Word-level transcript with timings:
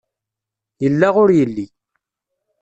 Yella 0.83 1.07
ur 1.21 1.29
yelli. 1.37 1.65